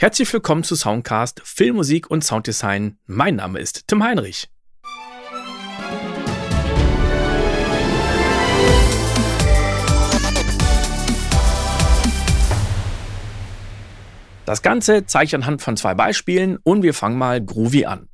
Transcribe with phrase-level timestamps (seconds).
[0.00, 2.96] Herzlich willkommen zu Soundcast Filmmusik und Sounddesign.
[3.04, 4.48] Mein Name ist Tim Heinrich.
[14.46, 18.08] Das Ganze zeige ich anhand von zwei Beispielen und wir fangen mal groovy an.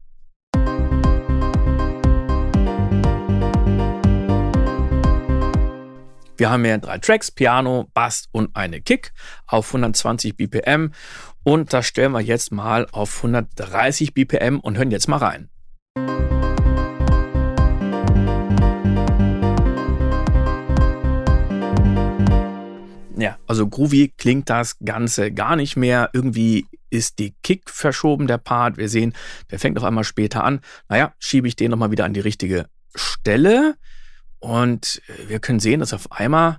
[6.38, 9.12] Wir haben hier drei Tracks, Piano, Bass und eine Kick
[9.46, 10.92] auf 120 BPM.
[11.48, 15.48] Und das stellen wir jetzt mal auf 130 BPM und hören jetzt mal rein.
[23.16, 26.10] Ja, also groovy klingt das Ganze gar nicht mehr.
[26.12, 28.76] Irgendwie ist die Kick verschoben, der Part.
[28.76, 29.14] Wir sehen,
[29.52, 30.60] der fängt auf einmal später an.
[30.88, 33.76] Naja, schiebe ich den nochmal wieder an die richtige Stelle.
[34.40, 36.58] Und äh, wir können sehen, dass auf einmal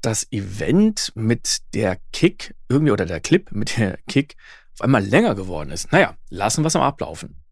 [0.00, 4.36] das Event mit der Kick irgendwie oder der Clip mit der Kick
[4.74, 5.92] auf einmal länger geworden ist.
[5.92, 7.42] Naja, lassen wir es mal ablaufen.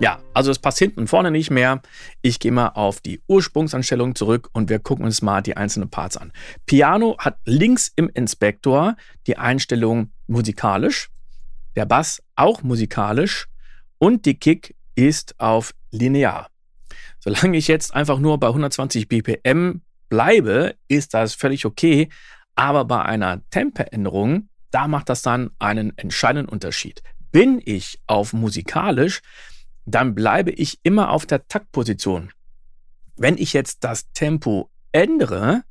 [0.00, 1.82] Ja, also es passt hinten und vorne nicht mehr.
[2.22, 6.16] Ich gehe mal auf die Ursprungsanstellung zurück und wir gucken uns mal die einzelnen Parts
[6.16, 6.32] an.
[6.64, 11.10] Piano hat links im Inspektor die Einstellung musikalisch
[11.76, 13.48] der Bass auch musikalisch
[13.98, 16.48] und die Kick ist auf linear.
[17.18, 22.08] Solange ich jetzt einfach nur bei 120 BPM bleibe, ist das völlig okay.
[22.54, 27.02] Aber bei einer Temperänderung, da macht das dann einen entscheidenden Unterschied.
[27.32, 29.20] Bin ich auf musikalisch,
[29.86, 32.32] dann bleibe ich immer auf der Taktposition.
[33.16, 35.62] Wenn ich jetzt das Tempo ändere,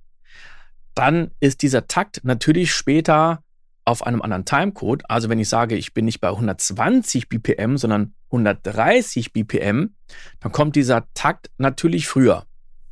[0.94, 3.44] dann ist dieser Takt natürlich später
[3.86, 5.04] auf einem anderen Timecode.
[5.10, 9.96] Also wenn ich sage, ich bin nicht bei 120 BPM, sondern 130 BPM,
[10.40, 12.46] dann kommt dieser Takt natürlich früher.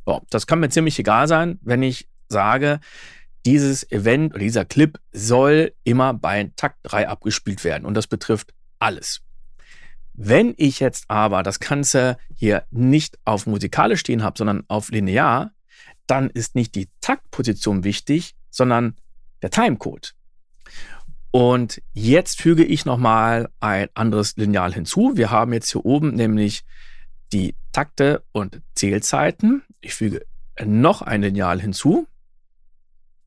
[0.06, 2.80] So, das kann mir ziemlich egal sein, wenn ich sage,
[3.46, 7.84] dieses Event oder dieser Clip soll immer bei Takt 3 abgespielt werden.
[7.84, 9.22] Und das betrifft alles.
[10.14, 15.52] Wenn ich jetzt aber das Ganze hier nicht auf musikalisch stehen habe, sondern auf linear,
[16.08, 18.96] dann ist nicht die Taktposition wichtig, sondern
[19.42, 20.14] der Timecode.
[21.38, 25.12] Und jetzt füge ich nochmal ein anderes Lineal hinzu.
[25.14, 26.64] Wir haben jetzt hier oben nämlich
[27.32, 29.62] die Takte und Zählzeiten.
[29.80, 30.26] Ich füge
[30.64, 32.08] noch ein Lineal hinzu.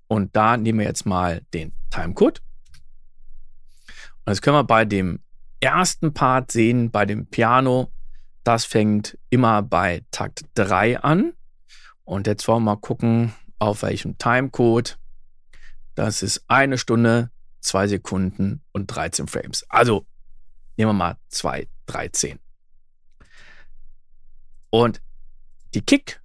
[0.10, 2.42] Und da nehmen wir jetzt mal den Timecode.
[4.26, 5.22] Und jetzt können wir bei dem
[5.62, 7.94] ersten Part sehen, bei dem Piano,
[8.44, 11.32] das fängt immer bei Takt 3 an.
[12.04, 15.00] Und jetzt wollen wir mal gucken, auf welchem Timecode.
[15.96, 19.66] Das ist eine Stunde, 2 Sekunden und 13 Frames.
[19.70, 20.06] Also
[20.78, 22.40] nehmen wir mal 2, 13.
[24.70, 25.02] Und
[25.74, 26.22] die Kick,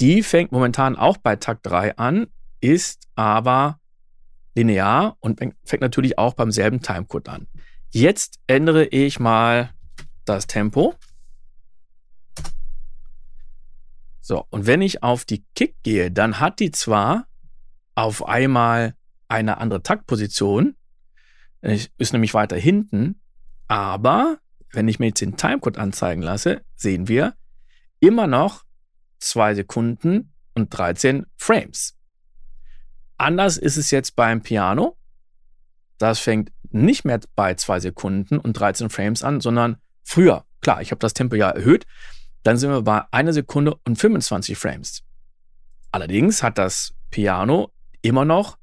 [0.00, 2.26] die fängt momentan auch bei Takt 3 an,
[2.60, 3.80] ist aber
[4.54, 7.46] linear und fängt natürlich auch beim selben Timecode an.
[7.90, 9.70] Jetzt ändere ich mal
[10.24, 10.94] das Tempo.
[14.20, 17.26] So, und wenn ich auf die Kick gehe, dann hat die zwar
[17.94, 18.94] auf einmal
[19.32, 20.76] eine andere Taktposition,
[21.62, 23.20] ist nämlich weiter hinten,
[23.66, 24.38] aber
[24.72, 27.34] wenn ich mir jetzt den Timecode anzeigen lasse, sehen wir
[28.00, 28.64] immer noch
[29.20, 31.96] 2 Sekunden und 13 Frames.
[33.16, 34.96] Anders ist es jetzt beim Piano.
[35.98, 40.44] Das fängt nicht mehr bei 2 Sekunden und 13 Frames an, sondern früher.
[40.60, 41.86] Klar, ich habe das Tempo ja erhöht.
[42.42, 45.04] Dann sind wir bei 1 Sekunde und 25 Frames.
[45.92, 48.58] Allerdings hat das Piano immer noch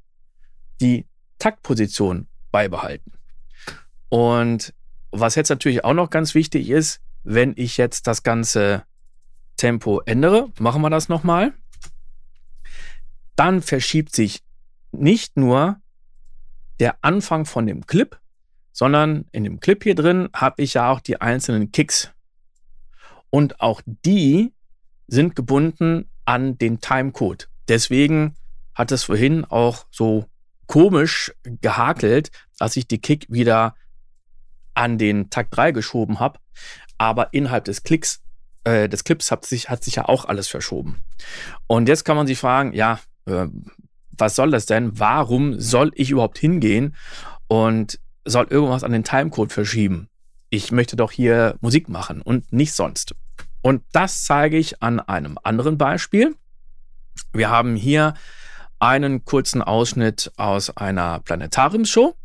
[0.82, 1.06] die
[1.38, 3.14] Taktposition beibehalten.
[4.10, 4.74] Und
[5.12, 8.84] was jetzt natürlich auch noch ganz wichtig ist, wenn ich jetzt das ganze
[9.58, 11.54] Tempo ändere, machen wir das nochmal,
[13.36, 14.42] dann verschiebt sich
[14.92, 15.82] nicht nur
[16.80, 18.18] der Anfang von dem Clip,
[18.72, 22.12] sondern in dem Clip hier drin habe ich ja auch die einzelnen Kicks.
[23.30, 24.54] Und auch die
[25.08, 27.50] sind gebunden an den Timecode.
[27.68, 28.36] Deswegen
[28.74, 30.26] hat es vorhin auch so
[30.70, 32.30] komisch gehakelt,
[32.60, 33.74] als ich die Kick wieder
[34.76, 36.40] an den Takt 3 geschoben habe.
[37.00, 38.22] Aber innerhalb des Klicks,
[38.66, 41.02] äh, des Clips hat sich, hat sich ja auch alles verschoben.
[41.66, 43.48] Und jetzt kann man sich fragen, ja, äh,
[44.12, 45.00] was soll das denn?
[45.00, 46.96] Warum soll ich überhaupt hingehen
[47.48, 50.08] und soll irgendwas an den Timecode verschieben?
[50.52, 53.16] Ich möchte doch hier Musik machen und nicht sonst.
[53.64, 56.36] Und das zeige ich an einem anderen Beispiel.
[57.34, 58.14] Wir haben hier
[58.80, 62.16] einen kurzen Ausschnitt aus einer Planetariumshow.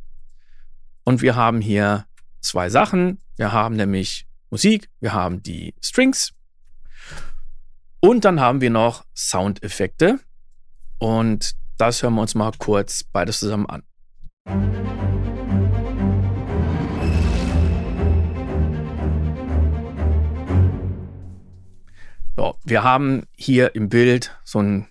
[1.04, 2.06] Und wir haben hier
[2.40, 3.18] zwei Sachen.
[3.36, 6.32] Wir haben nämlich Musik, wir haben die Strings
[8.04, 10.20] und dann haben wir noch Soundeffekte.
[10.98, 13.82] Und das hören wir uns mal kurz beides zusammen an.
[22.36, 24.86] So, wir haben hier im Bild so einen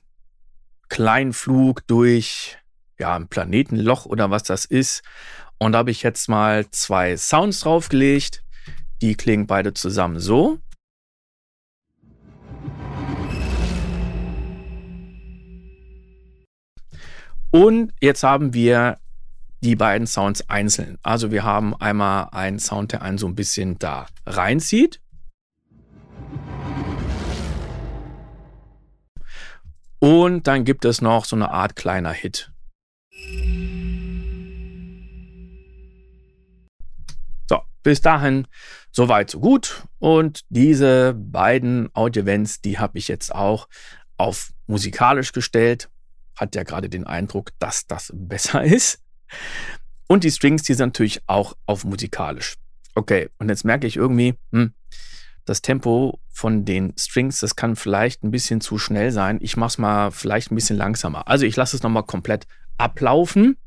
[0.93, 2.55] kleinen Flug durch
[2.99, 5.01] ja, ein Planetenloch oder was das ist.
[5.57, 8.43] Und da habe ich jetzt mal zwei Sounds draufgelegt.
[9.01, 10.59] Die klingen beide zusammen so.
[17.49, 18.99] Und jetzt haben wir
[19.61, 20.99] die beiden Sounds einzeln.
[21.01, 25.02] Also wir haben einmal einen Sound, der einen so ein bisschen da reinzieht.
[30.03, 32.51] Und dann gibt es noch so eine Art kleiner Hit.
[37.47, 38.45] So, bis dahin
[38.91, 39.87] soweit so gut.
[39.99, 43.69] Und diese beiden Audio-Events, die habe ich jetzt auch
[44.17, 45.89] auf musikalisch gestellt
[46.35, 49.01] hat ja gerade den Eindruck, dass das besser ist.
[50.07, 52.55] Und die Strings, die sind natürlich auch auf musikalisch.
[52.93, 54.73] Okay, und jetzt merke ich irgendwie, hm,
[55.45, 59.39] das Tempo von den Strings, das kann vielleicht ein bisschen zu schnell sein.
[59.41, 61.27] Ich mache es mal vielleicht ein bisschen langsamer.
[61.27, 62.47] Also ich lasse es nochmal komplett
[62.77, 63.57] ablaufen.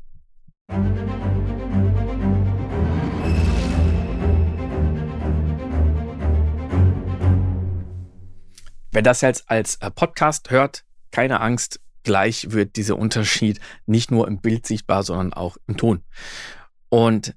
[8.91, 14.27] Wer das jetzt als äh, Podcast hört, keine Angst, gleich wird dieser Unterschied nicht nur
[14.27, 16.03] im Bild sichtbar, sondern auch im Ton.
[16.89, 17.35] Und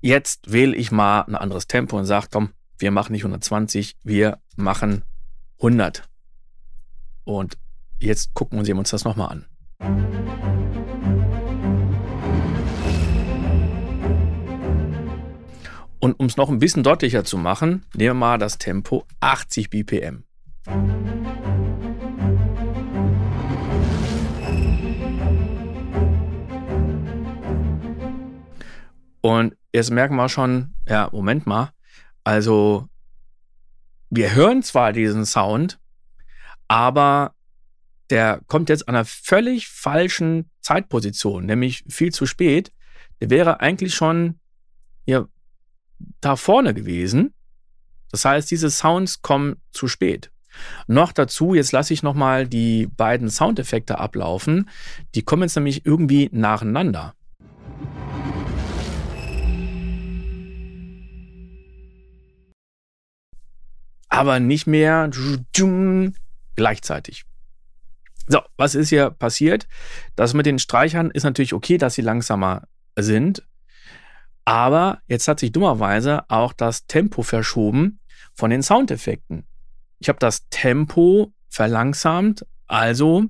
[0.00, 4.38] jetzt wähle ich mal ein anderes Tempo und sage, komm, wir machen nicht 120, wir
[4.56, 5.04] machen
[5.58, 6.08] 100.
[7.24, 7.56] Und
[7.98, 9.46] jetzt gucken wir uns das nochmal an.
[16.00, 19.70] Und um es noch ein bisschen deutlicher zu machen, nehmen wir mal das Tempo 80
[19.70, 20.24] BPM.
[29.22, 31.70] Und jetzt merken wir schon, ja, Moment mal,
[32.24, 32.88] also
[34.10, 35.78] wir hören zwar diesen Sound,
[36.68, 37.34] aber
[38.10, 42.72] der kommt jetzt an einer völlig falschen Zeitposition, nämlich viel zu spät.
[43.20, 44.38] Der wäre eigentlich schon
[45.04, 45.28] hier
[46.20, 47.34] da vorne gewesen.
[48.10, 50.30] Das heißt, diese Sounds kommen zu spät.
[50.86, 54.70] Noch dazu, jetzt lasse ich nochmal die beiden Soundeffekte ablaufen.
[55.14, 57.14] Die kommen jetzt nämlich irgendwie nacheinander.
[64.14, 65.10] Aber nicht mehr
[66.54, 67.24] gleichzeitig.
[68.28, 69.66] So, was ist hier passiert?
[70.14, 72.62] Das mit den Streichern ist natürlich okay, dass sie langsamer
[72.96, 73.42] sind.
[74.44, 77.98] Aber jetzt hat sich dummerweise auch das Tempo verschoben
[78.34, 79.46] von den Soundeffekten.
[79.98, 83.24] Ich habe das Tempo verlangsamt, also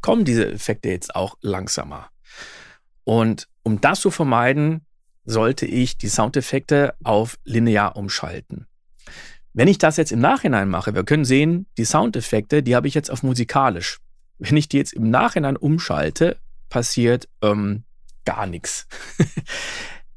[0.00, 2.08] kommen diese Effekte jetzt auch langsamer.
[3.04, 4.86] Und um das zu vermeiden,
[5.24, 8.68] sollte ich die Soundeffekte auf linear umschalten.
[9.58, 12.94] Wenn ich das jetzt im Nachhinein mache, wir können sehen, die Soundeffekte, die habe ich
[12.94, 13.98] jetzt auf musikalisch.
[14.38, 16.36] Wenn ich die jetzt im Nachhinein umschalte,
[16.68, 17.82] passiert ähm,
[18.24, 18.86] gar nichts.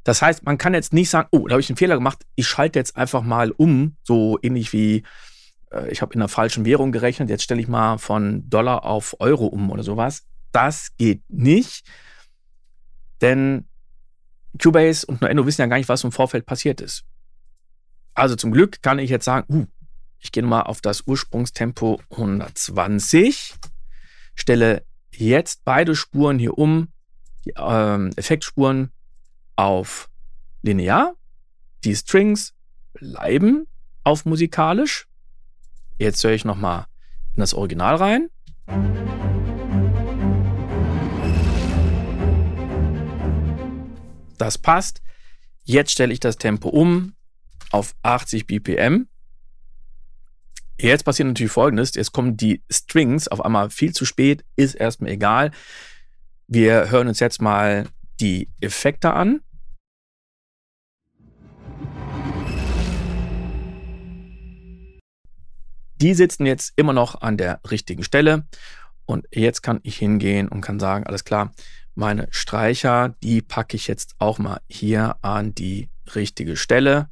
[0.04, 2.48] Das heißt, man kann jetzt nicht sagen, oh, da habe ich einen Fehler gemacht, ich
[2.48, 5.04] schalte jetzt einfach mal um, so ähnlich wie
[5.70, 9.14] äh, ich habe in einer falschen Währung gerechnet, jetzt stelle ich mal von Dollar auf
[9.20, 10.24] Euro um oder sowas.
[10.50, 11.86] Das geht nicht,
[13.20, 13.68] denn
[14.60, 17.04] Cubase und Nuendo wissen ja gar nicht, was im Vorfeld passiert ist.
[18.14, 19.66] Also zum Glück kann ich jetzt sagen, uh,
[20.18, 23.54] ich gehe mal auf das Ursprungstempo 120,
[24.34, 26.88] stelle jetzt beide Spuren hier um,
[27.44, 28.92] die ähm, Effektspuren
[29.56, 30.08] auf
[30.62, 31.14] linear.
[31.84, 32.54] Die Strings
[32.92, 33.66] bleiben
[34.04, 35.08] auf musikalisch.
[35.98, 36.86] Jetzt höre ich nochmal
[37.34, 38.28] in das Original rein.
[44.38, 45.02] Das passt.
[45.64, 47.14] Jetzt stelle ich das Tempo um
[47.72, 49.08] auf 80 BPM.
[50.78, 55.10] Jetzt passiert natürlich folgendes: Jetzt kommen die Strings auf einmal viel zu spät, ist erstmal
[55.10, 55.50] egal.
[56.46, 57.88] Wir hören uns jetzt mal
[58.20, 59.40] die Effekte an.
[65.96, 68.46] Die sitzen jetzt immer noch an der richtigen Stelle.
[69.04, 71.52] Und jetzt kann ich hingehen und kann sagen, alles klar,
[71.94, 77.08] meine Streicher, die packe ich jetzt auch mal hier an die richtige Stelle.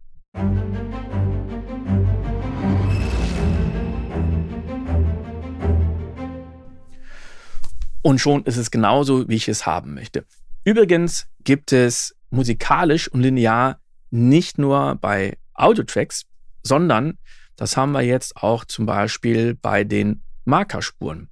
[8.03, 10.25] Und schon ist es genauso, wie ich es haben möchte.
[10.65, 13.79] Übrigens gibt es musikalisch und linear
[14.11, 16.27] nicht nur bei Audiotracks,
[16.63, 17.19] sondern
[17.57, 21.29] das haben wir jetzt auch zum Beispiel bei den Markerspuren.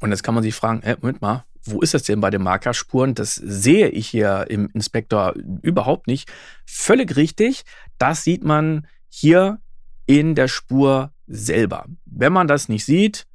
[0.00, 2.42] Und jetzt kann man sich fragen, äh, Moment mal, wo ist das denn bei den
[2.42, 3.14] Markerspuren?
[3.14, 6.30] Das sehe ich hier im Inspektor überhaupt nicht.
[6.66, 7.64] Völlig richtig.
[7.98, 9.60] Das sieht man hier
[10.06, 11.86] in der Spur selber.
[12.06, 13.26] Wenn man das nicht sieht,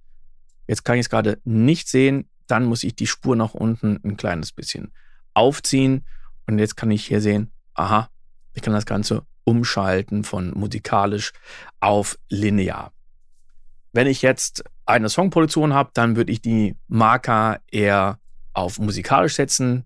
[0.68, 4.18] jetzt kann ich es gerade nicht sehen, dann muss ich die Spur nach unten ein
[4.18, 4.92] kleines bisschen
[5.34, 6.06] aufziehen.
[6.48, 8.10] Und jetzt kann ich hier sehen, aha,
[8.54, 11.32] ich kann das Ganze umschalten von musikalisch
[11.80, 12.92] auf linear.
[13.92, 18.20] Wenn ich jetzt eine Songproduktion habe, dann würde ich die Marker eher
[18.54, 19.86] auf musikalisch setzen.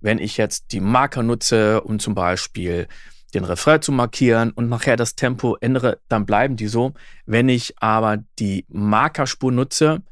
[0.00, 2.88] Wenn ich jetzt die Marker nutze, um zum Beispiel
[3.34, 6.94] den Refrain zu markieren und nachher das Tempo ändere, dann bleiben die so.
[7.26, 10.02] Wenn ich aber die Markerspur nutze,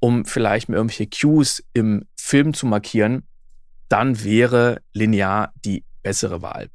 [0.00, 3.26] um vielleicht mir irgendwelche Cues im Film zu markieren,
[3.88, 6.68] dann wäre linear die bessere Wahl.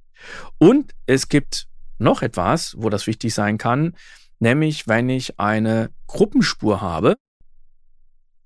[0.57, 1.67] Und es gibt
[1.99, 3.95] noch etwas, wo das wichtig sein kann,
[4.39, 7.15] nämlich wenn ich eine Gruppenspur habe.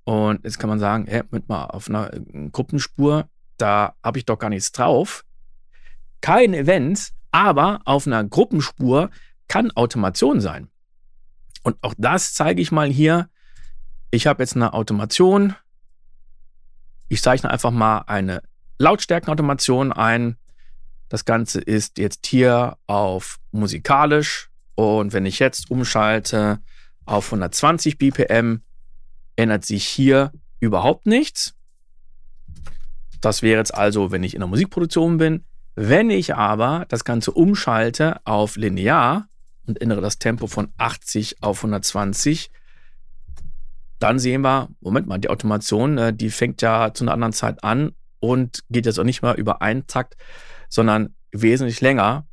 [0.07, 2.21] Und jetzt kann man sagen, hey, mit mal auf einer äh,
[2.53, 5.25] Gruppenspur, da habe ich doch gar nichts drauf.
[6.21, 9.09] Kein Event, aber auf einer Gruppenspur
[9.49, 10.69] kann Automation sein.
[11.61, 13.29] Und auch das zeige ich mal hier.
[14.09, 15.55] Ich habe jetzt eine Automation.
[17.09, 18.43] Ich zeichne einfach mal eine
[18.77, 20.37] Lautstärkenautomation ein.
[21.09, 24.51] Das Ganze ist jetzt hier auf musikalisch.
[24.75, 26.61] Und wenn ich jetzt umschalte
[27.05, 28.61] auf 120 BPM,
[29.37, 31.55] ändert sich hier überhaupt nichts.
[33.21, 35.45] Das wäre jetzt also, wenn ich in der Musikproduktion bin.
[35.75, 39.27] Wenn ich aber das Ganze umschalte auf linear
[39.67, 42.49] und ändere das Tempo von 80 auf 120,
[43.99, 47.63] dann sehen wir, Moment mal, die Automation, äh, die fängt ja zu einer anderen Zeit
[47.63, 50.17] an und geht jetzt auch nicht mehr über einen Takt,
[50.69, 52.27] sondern wesentlich länger,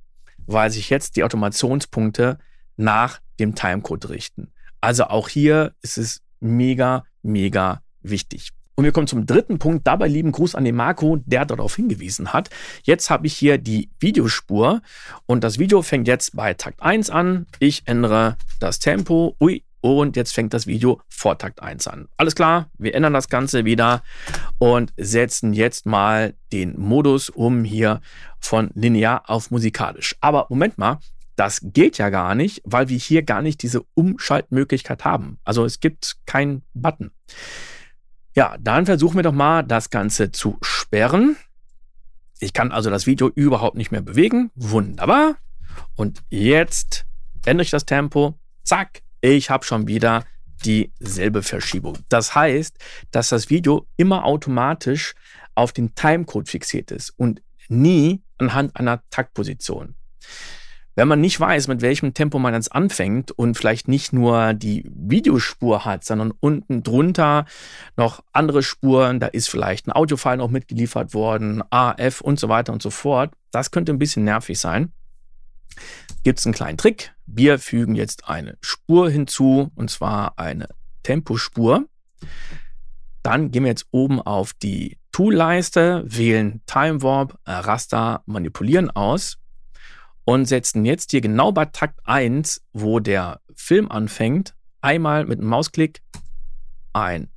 [0.46, 2.38] weil sich jetzt die Automationspunkte
[2.76, 4.52] nach dem Timecode richten.
[4.80, 8.50] Also auch hier ist es mega, mega wichtig.
[8.76, 9.86] Und wir kommen zum dritten Punkt.
[9.86, 12.50] Dabei lieben Gruß an den Marco, der darauf hingewiesen hat.
[12.82, 14.82] Jetzt habe ich hier die Videospur
[15.26, 17.46] und das Video fängt jetzt bei Takt 1 an.
[17.60, 19.36] Ich ändere das Tempo.
[19.40, 22.08] Ui, und jetzt fängt das Video vor Takt 1 an.
[22.16, 24.02] Alles klar, wir ändern das Ganze wieder
[24.58, 28.00] und setzen jetzt mal den Modus um hier
[28.40, 30.16] von linear auf musikalisch.
[30.20, 30.98] Aber Moment mal,
[31.36, 35.38] das geht ja gar nicht, weil wir hier gar nicht diese Umschaltmöglichkeit haben.
[35.44, 37.10] Also es gibt keinen Button.
[38.34, 41.36] Ja, dann versuchen wir doch mal, das Ganze zu sperren.
[42.40, 44.50] Ich kann also das Video überhaupt nicht mehr bewegen.
[44.54, 45.36] Wunderbar.
[45.96, 47.06] Und jetzt
[47.44, 48.38] ändere ich das Tempo.
[48.64, 50.24] Zack, ich habe schon wieder
[50.64, 51.98] dieselbe Verschiebung.
[52.08, 52.76] Das heißt,
[53.10, 55.14] dass das Video immer automatisch
[55.54, 59.94] auf den Timecode fixiert ist und nie anhand einer Taktposition.
[60.96, 64.84] Wenn man nicht weiß, mit welchem Tempo man jetzt anfängt und vielleicht nicht nur die
[64.94, 67.46] Videospur hat, sondern unten drunter
[67.96, 72.72] noch andere Spuren, da ist vielleicht ein Audiofile noch mitgeliefert worden, AF und so weiter
[72.72, 74.92] und so fort, das könnte ein bisschen nervig sein
[76.22, 77.12] gibt es einen kleinen Trick.
[77.26, 80.68] Wir fügen jetzt eine Spur hinzu, und zwar eine
[81.02, 81.84] Tempospur.
[83.22, 89.38] Dann gehen wir jetzt oben auf die Tool-Leiste, wählen Time Warp, Raster, Manipulieren aus
[90.24, 95.48] und setzen jetzt hier genau bei Takt 1, wo der Film anfängt, einmal mit einem
[95.48, 96.02] Mausklick
[96.92, 97.28] ein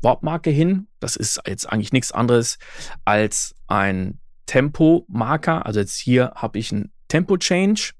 [0.00, 0.86] Warp-Marke hin.
[1.00, 2.58] Das ist jetzt eigentlich nichts anderes
[3.04, 5.66] als ein Tempo-Marker.
[5.66, 7.92] Also jetzt hier habe ich ein Tempo-Change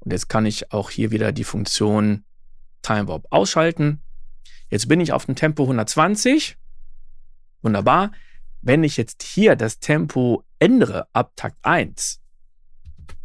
[0.00, 2.24] und jetzt kann ich auch hier wieder die Funktion
[2.82, 4.00] Time Warp ausschalten.
[4.70, 6.56] Jetzt bin ich auf dem Tempo 120.
[7.62, 8.12] Wunderbar.
[8.62, 12.19] Wenn ich jetzt hier das Tempo ändere ab Takt 1,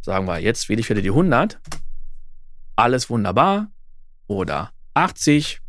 [0.06, 1.60] sagen wir, jetzt wähle ich wieder die 100.
[2.76, 3.72] Alles wunderbar.
[4.28, 5.60] Oder 80.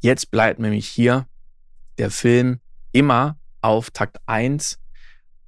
[0.00, 1.26] Jetzt bleibt nämlich hier
[1.98, 2.60] der Film
[2.92, 4.78] immer auf Takt 1,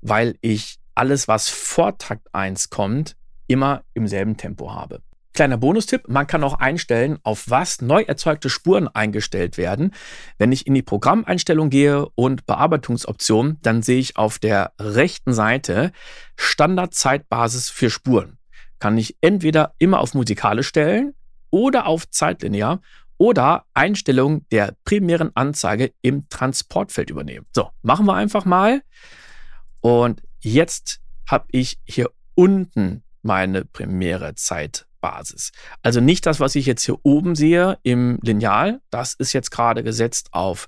[0.00, 3.16] weil ich alles, was vor Takt 1 kommt,
[3.46, 5.00] immer im selben Tempo habe.
[5.34, 9.92] Kleiner Bonustipp, man kann auch einstellen, auf was neu erzeugte Spuren eingestellt werden.
[10.38, 15.90] Wenn ich in die Programmeinstellung gehe und Bearbeitungsoptionen, dann sehe ich auf der rechten Seite
[16.36, 18.38] Standardzeitbasis für Spuren.
[18.78, 21.14] Kann ich entweder immer auf musikalisch stellen
[21.50, 22.80] oder auf zeitlinear
[23.18, 27.46] oder Einstellung der primären Anzeige im Transportfeld übernehmen.
[27.52, 28.82] So, machen wir einfach mal.
[29.80, 34.36] Und jetzt habe ich hier unten meine primäre
[35.04, 35.52] Zeitbasis.
[35.82, 39.82] Also nicht das, was ich jetzt hier oben sehe im Lineal, das ist jetzt gerade
[39.82, 40.66] gesetzt auf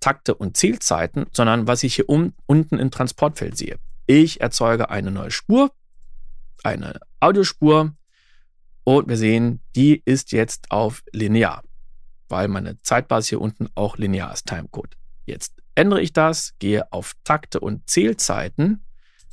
[0.00, 3.76] Takte und Zielzeiten, sondern was ich hier um, unten im Transportfeld sehe.
[4.06, 5.70] Ich erzeuge eine neue Spur,
[6.62, 7.92] eine Audiospur
[8.84, 11.62] und wir sehen, die ist jetzt auf linear.
[12.28, 14.96] weil meine Zeitbasis hier unten auch linear ist, Timecode.
[15.26, 18.84] Jetzt ändere ich das, gehe auf Takte und Zählzeiten,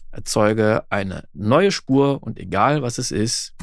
[0.10, 3.54] erzeuge eine neue Spur und egal was es ist,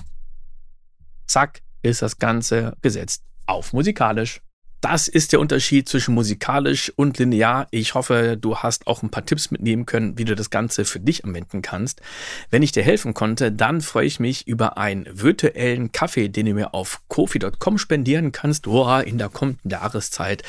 [1.26, 4.40] zack, ist das Ganze gesetzt auf musikalisch.
[4.84, 7.68] Das ist der Unterschied zwischen musikalisch und linear.
[7.70, 11.00] Ich hoffe, du hast auch ein paar Tipps mitnehmen können, wie du das Ganze für
[11.00, 12.02] dich anwenden kannst.
[12.50, 16.52] Wenn ich dir helfen konnte, dann freue ich mich über einen virtuellen Kaffee, den du
[16.52, 18.64] mir auf kofi.com spendieren kannst.
[18.64, 20.42] Boah, in der kommenden Jahreszeit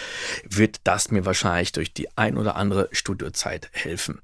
[0.44, 4.20] wird das mir wahrscheinlich durch die ein oder andere Studiozeit helfen.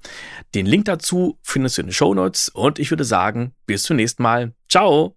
[0.54, 3.96] Den Link dazu findest du in den Show Notes und ich würde sagen, bis zum
[3.96, 4.52] nächsten Mal.
[4.68, 5.16] Ciao!